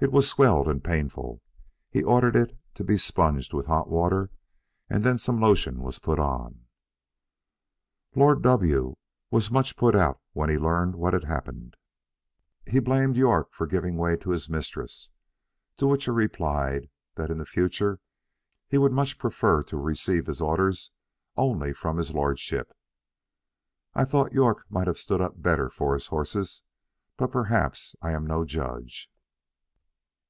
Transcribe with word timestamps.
It 0.00 0.10
was 0.10 0.28
swelled 0.28 0.66
and 0.66 0.82
painful; 0.82 1.42
he 1.88 2.02
ordered 2.02 2.34
it 2.34 2.58
to 2.74 2.82
be 2.82 2.96
sponged 2.98 3.54
with 3.54 3.66
hot 3.66 3.88
water, 3.88 4.32
and 4.90 5.04
then 5.04 5.16
some 5.16 5.40
lotion 5.40 5.78
was 5.80 6.00
put 6.00 6.18
on. 6.18 6.66
Lord 8.16 8.42
W 8.42 8.96
was 9.30 9.52
much 9.52 9.76
put 9.76 9.94
out 9.94 10.20
when 10.32 10.50
he 10.50 10.58
learned 10.58 10.96
what 10.96 11.14
had 11.14 11.22
happened; 11.22 11.76
he 12.66 12.80
blamed 12.80 13.14
York 13.16 13.52
for 13.52 13.64
giving 13.64 13.96
way 13.96 14.16
to 14.16 14.30
his 14.30 14.50
mistress, 14.50 15.08
to 15.76 15.86
which 15.86 16.06
he 16.06 16.10
replied 16.10 16.90
that 17.14 17.30
in 17.30 17.44
future 17.44 18.00
he 18.66 18.78
would 18.78 18.90
much 18.92 19.18
prefer 19.20 19.62
to 19.62 19.76
receive 19.76 20.26
his 20.26 20.40
orders 20.40 20.90
only 21.36 21.72
from 21.72 21.98
his 21.98 22.10
lordship. 22.12 22.74
I 23.94 24.04
thought 24.04 24.32
York 24.32 24.66
might 24.68 24.88
have 24.88 24.98
stood 24.98 25.20
up 25.20 25.40
better 25.40 25.70
for 25.70 25.94
his 25.94 26.08
horses, 26.08 26.62
but 27.16 27.30
perhaps 27.30 27.94
I 28.02 28.10
am 28.10 28.26
no 28.26 28.44
judge. 28.44 29.08